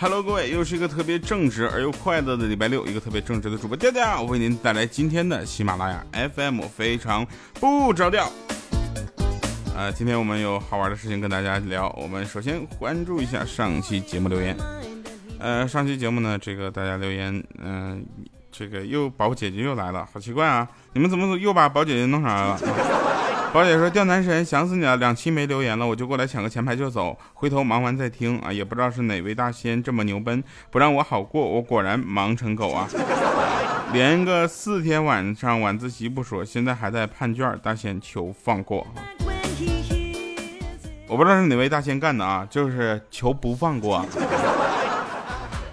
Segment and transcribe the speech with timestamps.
[0.00, 6.06] Hello，各位，又是一个特别正直而又快乐的礼拜六，一个特别正直的主播调调，我为您带来今天的喜马拉雅
[6.36, 8.30] FM 非常不着调。
[9.76, 11.92] 呃，今天我们有好玩的事情跟大家聊。
[12.00, 14.56] 我们首先关注一下上期节目留言。
[15.40, 18.06] 呃，上期节目呢，这个大家留言，嗯，
[18.52, 20.68] 这个又宝姐姐又来了，好奇怪啊！
[20.92, 23.17] 你们怎么又把宝姐姐弄上来了？
[23.52, 28.52] 宝姐说：“钓男神想死你了，两期没留言了，我就过来抢个前排就走，回头忙完再听啊。
[28.52, 32.86] 也不知道是哪位大仙这么牛奔，不让我好过，我果然忙成狗啊！
[33.92, 38.86] 连个四天晚上晚自习不说，现在还在判卷，大仙求放过。
[41.06, 44.04] 我不知道是哪位大仙干的啊，就是求不放过。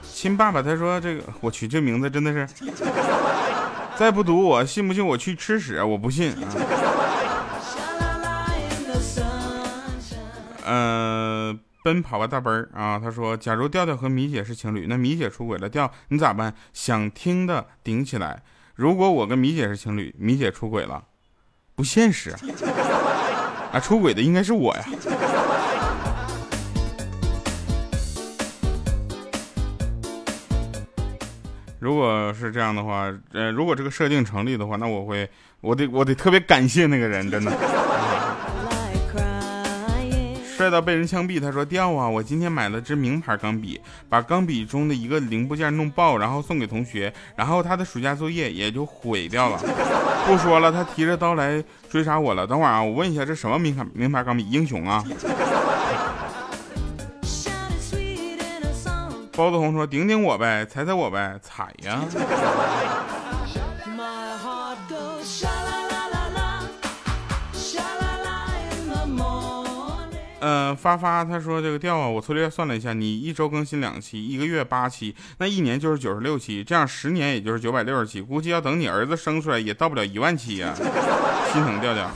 [0.02, 2.48] 亲爸爸，他说这个，我去，这名字真的是，
[3.98, 5.84] 再不读我信不信我去吃屎？
[5.84, 6.48] 我不信啊。”
[11.86, 12.98] 奔跑吧大奔儿啊！
[12.98, 16.52] 他说，假如调调和米姐是情侣，那米姐出轨了，调你咋办？
[16.74, 18.42] 想听的顶起来。
[18.74, 21.04] 如果我跟米姐是情侣，米姐出轨了，
[21.76, 22.32] 不现实
[23.72, 23.80] 啊！
[23.80, 24.84] 出轨的应该是我呀。
[31.78, 35.30] 如果是这样的话，呃，如果这个设定成立的话，那我会，
[35.62, 37.85] 我得，我得特别感谢那个人，真的。
[40.66, 42.10] 帅到被人枪毙，他说掉啊！
[42.10, 49.60] 我今天买了支名牌钢笔，把钢笔中的一个零部件弄爆，然后送给同学，然后他的暑假作业也就毁掉了。
[50.26, 52.48] 不说了，他提着刀来追杀我了。
[52.48, 54.50] 等会儿啊，我问一下，这什么名牌名牌钢笔？
[54.50, 55.04] 英雄啊！
[59.34, 62.02] 包子红说顶顶我呗，踩踩我呗，踩呀！
[70.46, 80.72] 呃，发发他说这个调啊，我粗略算了一下，你一周更新两期，一个月八期，那一年就是九十六期，这样十年也就是九百六十期，估计要等你儿子生出来也到不了一万期呀，
[81.52, 82.12] 心疼调调。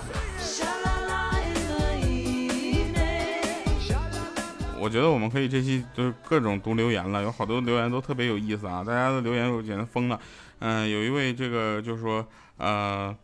[4.80, 10.20] 我觉得我们可以这期就是各种读留言了，有好多留言都特别有意思啊，大家的留言我简直疯了。
[10.60, 12.24] 嗯，有一位这个就是说
[12.58, 13.16] 呃。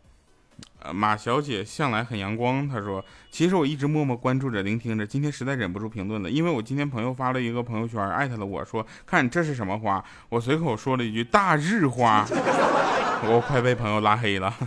[0.92, 12.24] 马小姐向来很阳光，她说：“其实我一直默默关注着、聆听着，今天实在忍不住评论了，因为我今天朋友发了一个朋友圈，艾特了我说，看这是什么花，我随口说了一句大日花，
[13.24, 14.54] 我快被朋友拉黑了。”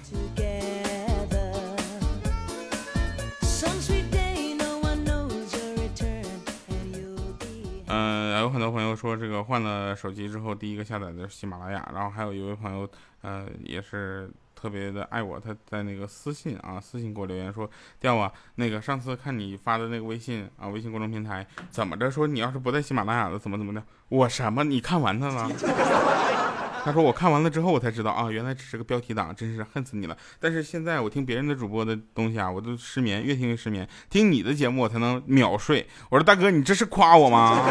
[7.87, 12.85] 嗯，有很多朋友说这个换了手机之后，第一个下载的是喜马拉雅，然后还有一位朋友，
[13.21, 14.29] 呃，也是。
[14.59, 25.49] 特别的爱我，他在那个私信啊，私信给我留言说，调啊，那个上次看你发的那个微信啊，微信公众平台怎么着说你要是不在喜马拉雅的怎么怎么的，我什么你看完他了？
[26.83, 30.17] 他说我看完了之后我才知道啊，原来只是个标题党，真是恨死你了。
[30.39, 33.87] 但是现在我听别人的主播的东西啊，我都失眠，越听越失眠。
[34.09, 35.87] 听你的节目我才能秒睡。
[36.09, 37.61] 我说大哥，你这是夸我吗？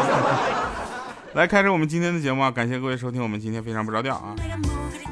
[1.33, 4.35] 来开始我们今天的节目啊，感谢各位收听我们今天非常不着调啊。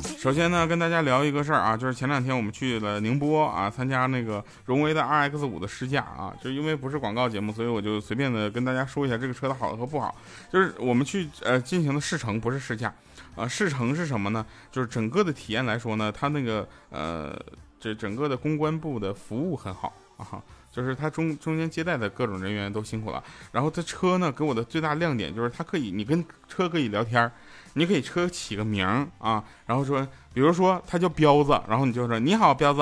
[0.01, 10.15] 首先呢，跟大家聊一个事儿啊，就是前两天我们去了宁波啊，参加那个荣威的 RX 五的试驾啊，就因为不是广告节目，所以我就随便的跟大家说一下这个车的好和不好。
[10.51, 12.93] 就是我们去呃进行的试乘，不是试驾
[13.35, 13.47] 啊。
[13.47, 14.45] 试乘是什么呢？
[14.71, 17.39] 就是整个的体验来说呢，它那个呃
[17.79, 20.41] 这整个的公关部的服务很好啊。
[20.69, 27.31] 就是他中中间接待的各种人员都辛苦了，然后这车呢给我的最大亮点就是它可以，你跟车可以聊天儿
[27.77, 28.85] 你可以车起个名
[29.19, 32.81] 啊，然后说，比如说他叫彪子，然后你就说你好彪子，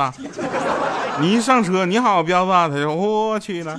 [1.19, 3.78] 你一上车你好彪子，他就我去了。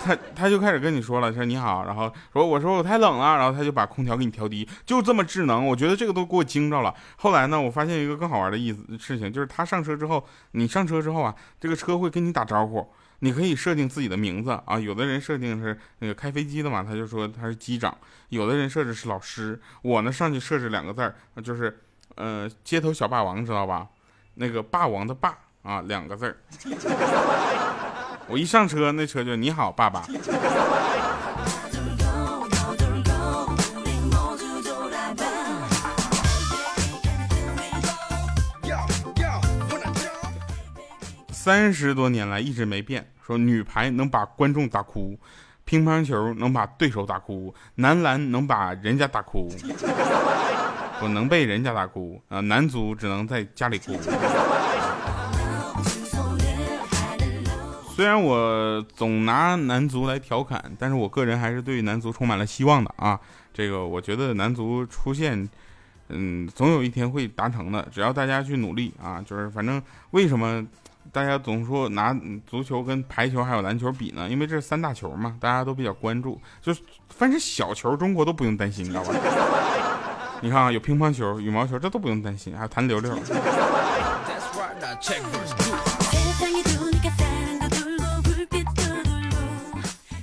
[0.00, 6.92] 他他就开始跟你说了，说你好，然后说我说我太冷了，然后他就把空调给你调低，就这么智能，我觉得这个都给我惊着了。
[7.16, 12.84] 后来呢，我发现一个更好玩的意思事情，就是他上车之后，你上车之后啊，这个车会跟你打招呼，
[13.20, 17.96] 你可以设定自己的名字啊，有的人设定是那个开飞机的嘛，他就说他是机长，
[18.28, 21.80] 有的人设置是老师，我呢上去设置两个字儿，就是
[22.14, 23.88] 呃街头小霸王，知道吧？
[24.34, 26.36] 那个霸王的霸啊，两个字儿。
[28.30, 30.06] 我一上车，那车就你好，爸爸。
[41.48, 45.18] 三十多年来一直没变，说女排能把观众打哭，
[45.64, 49.48] 乒乓球能把对手打哭，男篮能把人家打哭，
[51.00, 53.98] 不能被人家打哭啊，男足只能在家里哭。
[57.96, 63.18] 虽然我总拿男足来调侃，但是我个人还是对男足充满了希望的啊。
[63.54, 65.48] 这个我觉得男足出现，
[66.10, 69.24] 嗯，总有一天会达成的，只要大家去努力啊。
[69.26, 70.62] 就是反正为什么
[71.12, 72.14] 大家总说拿
[72.46, 74.28] 足球跟排球还有篮球比呢？
[74.28, 76.40] 因为这是三大球嘛，大家都比较关注。
[76.60, 76.74] 就
[77.08, 79.14] 凡是小球，中国都不用担心，你知道吧？
[80.42, 83.12] 你看啊，有乒乓球、羽毛球，这都不用担心，还有弹溜溜。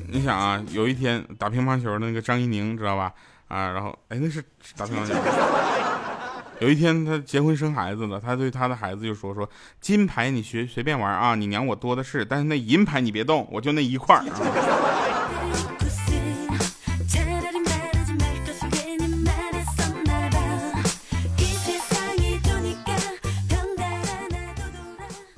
[0.07, 3.11] 你想啊，有一天打乒乓球那个张怡宁，知道吧？
[3.47, 4.43] 啊，然后哎，那是
[4.77, 5.13] 打乒乓球。
[6.61, 9.47] 有一天他结婚生孩子了，他对他的孩子就说：“说
[9.81, 14.39] 金牌你学随便玩啊，你娘我多的是，但是那银牌你别动，我就那一块儿啊。”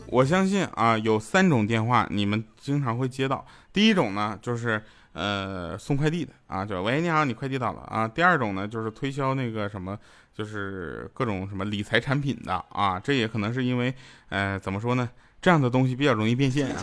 [0.09, 3.45] 我相信啊，有三种电话你们经常会接到。
[3.73, 4.81] 第一种呢，就是
[5.13, 8.07] 呃送快递的啊，就喂你好，你快递到了啊。
[8.07, 9.95] 第二种呢，就是推销那个什么，
[10.37, 12.99] 就是各种什么理财产品的啊。
[12.99, 13.93] 这也可能是因为
[14.29, 15.09] 呃怎么说呢，
[15.41, 16.75] 这样的东西比较容易变现啊。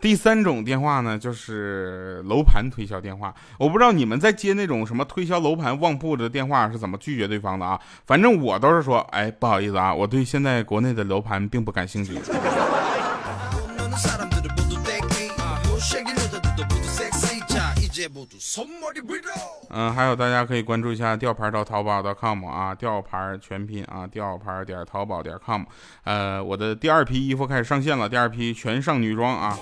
[0.00, 3.34] 第三种电话呢，就是楼盘推销电话。
[3.58, 7.80] 我不知道你们在接那种什么推销楼盘旺铺的电话是怎么拒绝对方的啊？
[8.06, 12.14] 反正我都是说，哎，不好意思啊，我对现在国内的楼盘并不感兴趣。
[19.70, 25.62] 嗯，还有大家可以关注一下吊牌到淘宝 .com 啊，吊牌全拼啊，吊牌点淘宝点 com。
[26.04, 29.58] 呃，我的第二批衣服开始上线了，第二批全上女装啊。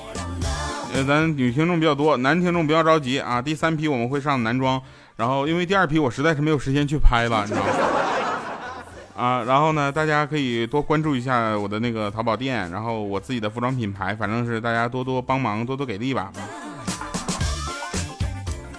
[0.95, 3.43] 呃，咱女听众比较多，男听众不要着急啊。
[3.43, 4.81] 第三批我们会上男装，
[5.17, 7.73] 然后因为第二批我实在是没有时间去拍了，你知道吗？
[9.17, 16.33] 啊，然后呢，大家可以多关注一下我的那个淘宝店，然后我自己的服装品牌，反正是大家多多帮忙，多多给力吧。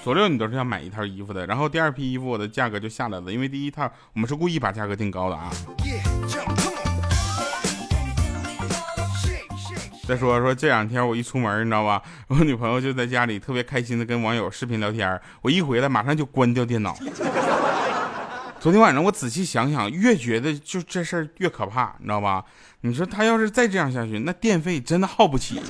[0.07, 5.51] 所有你都是要买一套衣服的，然后第二批衣服我的价格就下来了，因为第一套我们是故意把价格定高的啊。
[10.07, 12.01] 再说说这两天我一出门，你知道吧？
[12.29, 16.95] 我女朋友就在家里特别开心的跟网友视频聊天，我一回来马上就关掉电脑。
[18.61, 22.45] 昨天晚上我仔细想想，越觉得就这事儿越可怕，你知道吧？
[22.79, 25.61] 你说他要是再这样下去，那电费真的耗不起。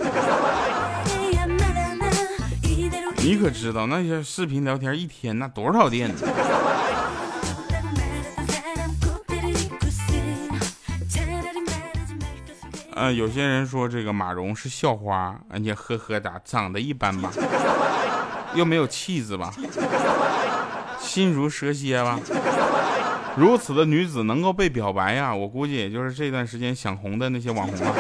[3.28, 6.16] 你可知道那些视频聊天一天那多少电呢？
[12.92, 17.30] 呃，有些人说这个马蓉是校花，人家呵呵哒，长得一般吧，
[18.56, 19.54] 又没有气质吧，
[20.98, 22.18] 心如蛇蝎吧。
[23.36, 27.94] 如此的女子能够被表白呀，我估计也就是这段时间想红的那些网红了，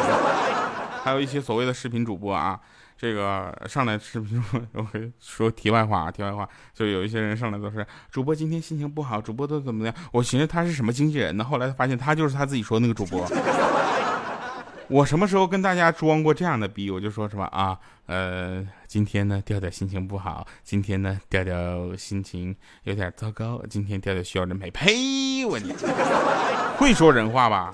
[1.03, 2.57] 还有一些所谓的视频主播啊。
[2.97, 9.93] 这个上来视频 我会说题外话，题外话，就有一些人上来都是主播今天心情不好，主播都怎么样？
[10.11, 11.43] 我寻思他是什么经纪人呢？
[11.43, 13.25] 后来发现他就是他自己说那个主播。
[14.89, 16.89] 我什么时候跟大家装过这样的逼？
[16.89, 24.71] 我就说什么啊，呃，今天呢调调心情不好，今天呢调调心情有点糟糕，今天调调需要人陪。
[24.71, 25.45] 呸！
[25.45, 25.75] 我你
[26.79, 27.73] 会说人话吧？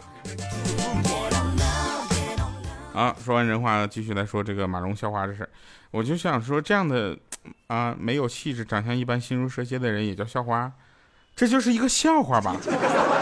[2.94, 5.48] 啊，说完人话，继续来说这个马蓉校花的事
[5.92, 7.18] 我就想说，这样的
[7.68, 10.72] 啊，没有气质、长相一般、心如蛇蝎的人也叫校花，
[11.36, 12.56] 这就是一个笑话吧？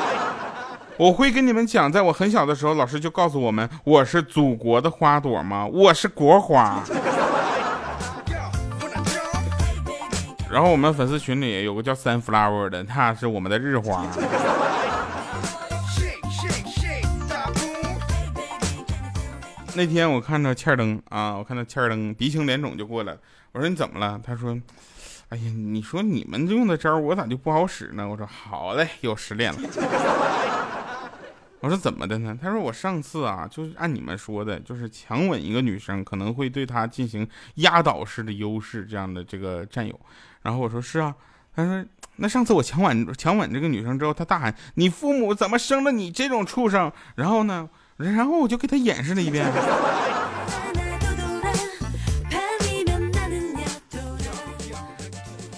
[0.97, 5.65] 我会跟你们讲，在我很小的时候，老师就告诉我们，我是祖国的花朵吗？
[5.65, 6.83] 我是国花。
[10.49, 14.05] 然后我们粉丝群里有个叫三 flower 的，他是我们的日花。
[19.75, 23.19] 那天我看到欠儿登啊，我看到欠儿登鼻青脸肿就过来了。
[23.53, 24.19] 我说你怎么了？
[24.23, 24.57] 他说
[25.29, 29.59] ：“哎呀，你说你们用的招我咋就不好使呢？”我说：“好嘞，又失恋了。
[31.59, 39.99] ”我说：“怎么的呢？”他说：“我上次啊，就是按你们说的，就是强吻一个女生，可能会对她进行压倒式的优势这样的这个占有。”
[40.43, 41.15] 然后我说：“是啊。”
[41.53, 41.85] 他说
[42.15, 47.69] ：“那上次我强吻强吻这个女生之后，她大喊：‘你父母怎么生了你这种畜生？’然后呢？”
[48.03, 49.45] 然后我就给他演示了一遍。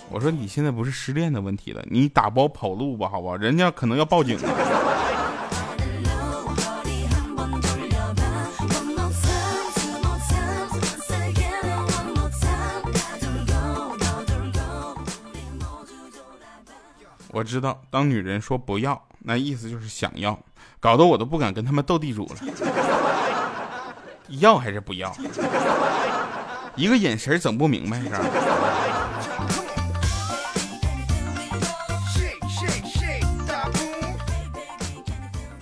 [0.09, 3.35] 我说你现在不是失恋的问题了，你打包跑路吧，好不好？
[3.35, 4.49] 人家可能要报警了。
[17.31, 20.39] 我知道，当女人说不要，那意思就是想要。
[20.83, 22.35] 搞得我都不敢跟他们斗地主了，
[24.27, 25.15] 要还是不要？
[26.75, 28.19] 一个眼神整不明白是吧？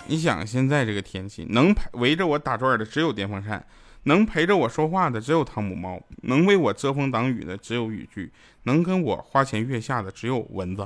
[0.08, 3.64] 你想现在这个天气，能陪围着我打转的只有电风扇，
[4.02, 8.32] 能陪着我说话的只有汤姆猫，能为我遮风挡雨的只有雨具，
[8.64, 10.84] 能跟我花前月下的只有蚊子。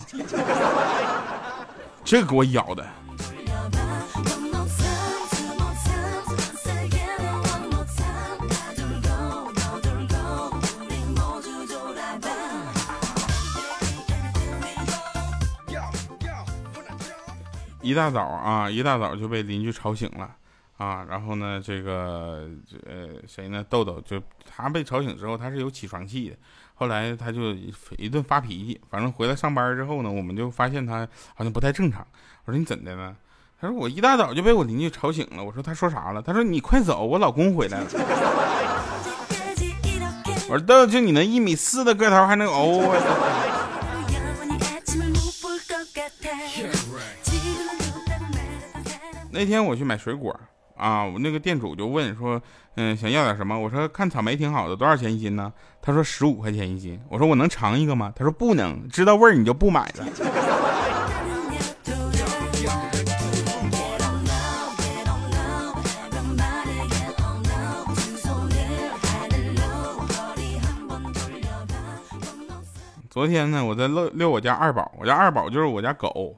[2.04, 2.86] 这给我咬的。
[17.86, 20.28] 一大早啊，一大早就被邻居吵醒了
[20.76, 21.06] 啊。
[21.08, 22.50] 然后呢，这个
[22.84, 23.64] 呃谁呢？
[23.70, 26.36] 豆豆就他被吵醒之后，他是有起床气的。
[26.74, 27.54] 后来他就
[27.96, 28.80] 一顿发脾气。
[28.90, 32.04] 反正回来上班之后呢，我们就发现他好像不太正常。
[32.44, 33.14] 我说你怎的了？
[33.60, 35.44] 他说我一大早就被我邻居吵醒了。
[35.44, 36.20] 我说他说啥了？
[36.20, 37.86] 他说你快走，我老公回来了。
[40.48, 43.55] 我说豆豆，就你那一米四的个头还能哦？
[49.36, 50.34] 那天我去买水果
[50.76, 52.40] 啊，我那个店主就问说，
[52.76, 53.58] 嗯，想要点什么？
[53.58, 55.52] 我说看草莓挺好的，多少钱一斤呢？
[55.82, 56.98] 他说十五块钱一斤。
[57.10, 58.10] 我说我能尝一个吗？
[58.16, 60.06] 他说不能，知道味儿你就不买了。
[73.10, 76.34] 昨天呢，我在遛遛我家二宝，我家二宝就是我家狗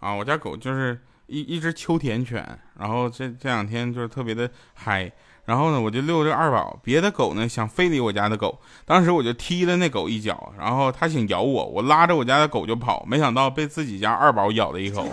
[0.00, 1.00] 啊，我家狗就是。
[1.26, 2.46] 一一只秋田犬，
[2.78, 5.10] 然后这这两天就是特别的嗨，
[5.44, 15.06] 然后呢，我就遛这二宝，别的狗呢想非礼我家的狗，当时我就踢了那狗一脚，然后它想咬我，我拉着我家的狗就跑，没想到被自己家二宝咬了一口。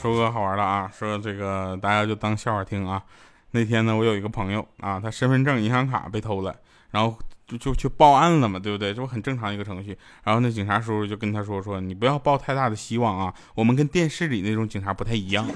[0.00, 3.02] 说个好玩的啊，说这个大家就当笑话听啊。
[3.50, 6.56] 那天呢，我有一个朋友啊，他身份证、银行卡被偷了，
[6.90, 7.14] 然后
[7.46, 8.94] 就就去报案了嘛，对不对？
[8.94, 9.98] 这不很正常一个程序。
[10.24, 15.46] 然后那警察叔叔就跟他说说，你不要抱太大的希望啊，我们跟电视里那种警察不太一样。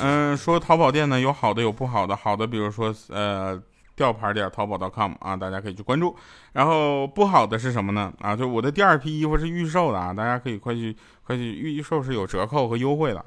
[0.00, 3.62] 嗯，说淘宝店呢有好的有不好的，好的比如说呃。
[3.94, 6.16] 吊牌点淘宝 .com 啊，大家可以去关注。
[6.52, 8.12] 然后不好的是什么呢？
[8.20, 13.24] 啊，就我的第二批衣服是预售的啊，大家可以快去快去预售是有折扣和优惠的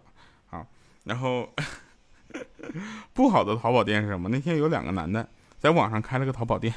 [0.50, 0.66] 啊。
[1.04, 1.48] 然后
[3.14, 4.28] 不好的淘宝店是什么？
[4.30, 6.74] 那天有两个男的在网上开了个淘宝店，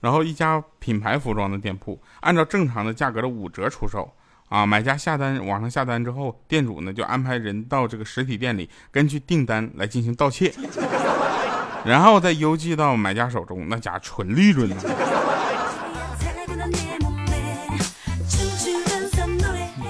[0.00, 4.12] 然后一家品牌服装的店铺，按照正常的价格的五折出售
[4.48, 4.66] 啊。
[4.66, 10.52] 买家下单网上下单之后，店主呢就安排人到这个实体店里，根据订单来进行盗窃。
[11.88, 14.76] 然后再邮寄到买家手中，那家纯利润呢。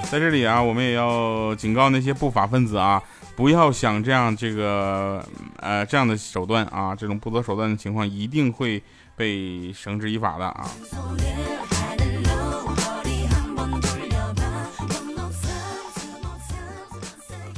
[0.09, 3.03] 在这里啊，我们也要警告那些不法分子啊，
[3.35, 5.21] 不要想这样这个
[5.57, 8.81] 呃这样的手段啊，这种不择手段的情况一定会
[9.17, 10.69] 被绳之以法的啊。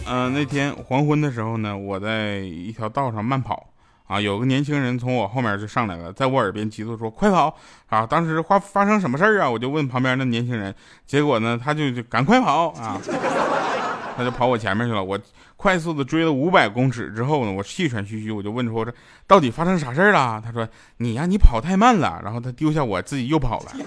[0.07, 3.67] 嗯，那天黄昏的时候呢，我在一条道上慢跑。
[4.11, 7.55] 啊，有个年轻人从我后面就上来了，在我耳边急促说：“快跑！”
[7.87, 9.49] 啊，当时发发生什么事儿啊？
[9.49, 10.75] 我就问旁边的年轻人，
[11.07, 12.99] 结果呢，他就就赶快跑啊，
[14.17, 15.01] 他就跑我前面去了。
[15.01, 15.17] 我
[15.55, 18.93] 快速的追了五百公尺之后呢，我气喘吁吁，我就问说：“这
[19.25, 23.71] 到底发生啥事儿了？”他说：“你呀，你跑太慢了。”然后他丢下我自己又跑了。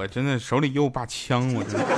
[0.00, 1.84] 我真的手里又把枪，我真的。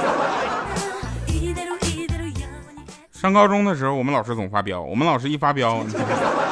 [3.12, 4.82] 上高中的时候，我们老师总发飙。
[4.82, 5.86] 我们老师一发飙，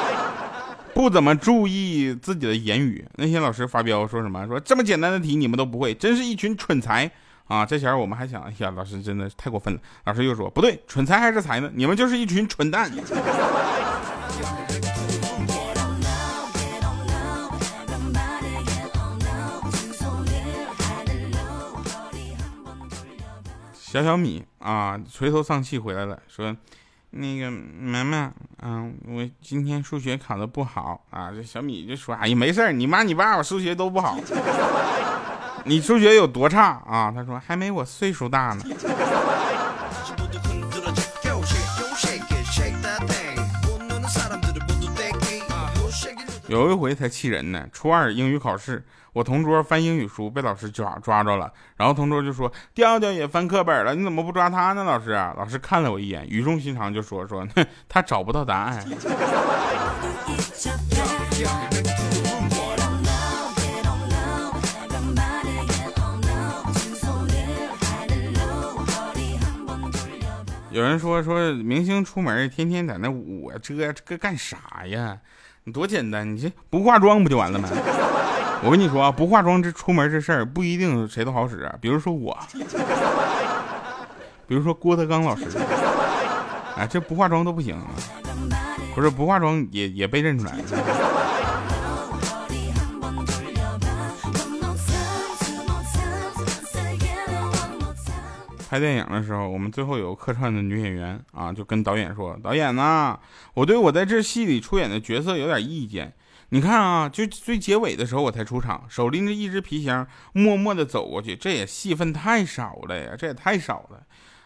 [0.95, 3.05] 不怎么注意自己的言语。
[3.17, 4.47] 那些老师发飙说什么？
[4.47, 7.11] 说这么简单的题你们都不会，真是一群蠢材
[7.49, 7.65] 啊！
[7.65, 9.79] 这前我们还想，哎呀，老师真的太过分了。
[10.05, 11.69] 老师又说，不对，蠢材还是才呢？
[11.75, 12.89] 你们就是一群蠢蛋。
[23.91, 26.55] 小小米啊，垂头丧气回来了，说
[27.11, 28.31] ：“那个妈妈，
[28.61, 34.17] 嗯，我今天数学考的不好啊。”这小米就说：“哎呀，没事你妈你爸我数学都不好，
[35.65, 38.63] 你数学有多差啊？”他说：“还没我岁数大呢。”
[46.51, 54.83] 有一回才气人呢，初二英语考试，我同桌翻英语书被老师抓抓着了，然后同桌就说调调也翻课本了，你怎么不抓他呢？
[54.83, 57.47] 老师，老师看了我一眼，语重心长就说说
[57.87, 58.85] 他找不到答案。
[70.69, 75.17] 有人说说明星出门天天在那捂遮这干啥呀？
[75.63, 77.69] 你多简单，你这不化妆不就完了吗？
[78.63, 81.71] 我跟你说啊，不化妆这出门这事儿不一定谁都好使。
[81.79, 82.37] 比如说我，
[84.47, 85.45] 比如说郭德纲老师，
[86.75, 87.79] 哎，这不化妆都不行。
[88.93, 90.51] 不是不化妆也也被认出来
[98.71, 103.19] 拍电影的时候，我们最后有个客串的女演员啊，就跟导演说：“导演呐，
[103.53, 106.13] 我对我在这戏里出演的角色有点意见。
[106.51, 114.01] 你看啊，就最结尾的时候我才出场，手拎着一只皮箱，默默的走过去，这也戏份太少了呀，这也太少了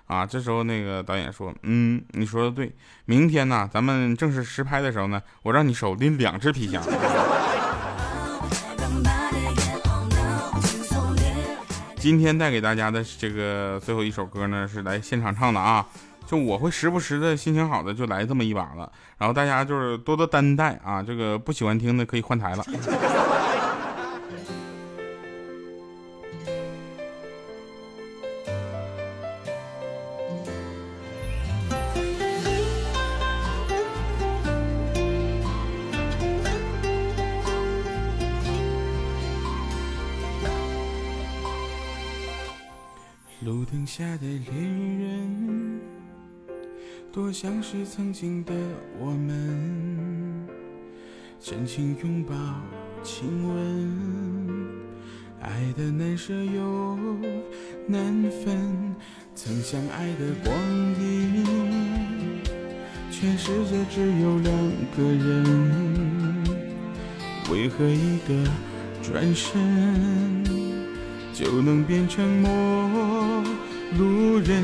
[0.08, 6.84] 啊。”这时候那个导演说：“嗯，你说的对，明天呢，咱们正式实拍的时候呢，我让你手拎两只皮箱。”
[12.06, 15.84] 今天带给大家的这个最后一首歌呢，是来现场唱的啊！
[16.28, 21.02] 就我会时不时的心情好的就来这么一把了，然后大家就是多多担待啊！
[21.02, 22.64] 这个不喜欢听的可以换台了。
[47.68, 48.54] 是曾经的
[49.00, 50.48] 我们，
[51.40, 52.36] 深情拥抱、
[53.02, 53.90] 亲吻，
[55.42, 56.96] 爱的难舍又
[57.88, 58.96] 难分，
[59.34, 60.56] 曾相爱的光
[61.02, 61.44] 阴，
[63.10, 64.56] 全世界只有两
[64.96, 66.44] 个人，
[67.52, 68.48] 为何一个
[69.02, 70.44] 转身
[71.34, 73.44] 就能变成陌？
[73.98, 74.64] 路人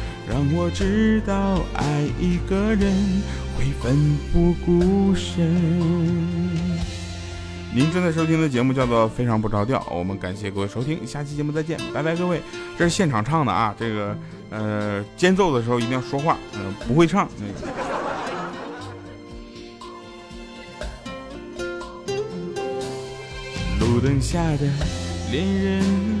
[0.31, 2.95] 让我知道爱一个人
[3.57, 5.45] 会奋不顾身。
[7.75, 12.41] 您正在收听的节目叫做《非常不着调》，我们感谢各位收听，下期节目再见，拜拜各位。
[12.77, 14.17] 这是现场唱的啊，这个
[14.49, 17.67] 呃间奏的时候一定要说话，嗯，不会唱那个。
[23.81, 24.59] 路灯下的
[25.29, 26.20] 恋人。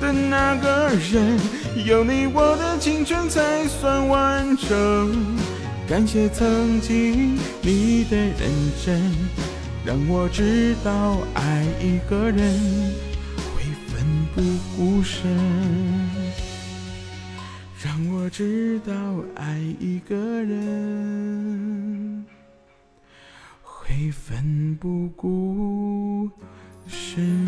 [0.00, 1.38] 的那个人，
[1.86, 5.36] 有你我的青春才算完整。
[5.88, 8.50] 感谢曾经你的认
[8.84, 9.12] 真，
[9.84, 12.60] 让我知道爱一个人
[13.54, 14.42] 会奋不
[14.76, 15.26] 顾身。
[17.80, 18.92] 让我知道
[19.36, 22.26] 爱一个人
[23.62, 26.28] 会奋不顾
[26.88, 27.46] 身。